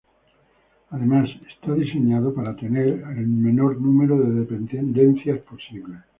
Además, 0.89 1.29
está 1.47 1.75
diseñado 1.75 2.33
para 2.33 2.55
tener 2.55 2.87
el 3.15 3.27
menor 3.27 3.79
número 3.79 4.17
de 4.17 4.31
dependencias 4.33 5.39
posible. 5.41 5.97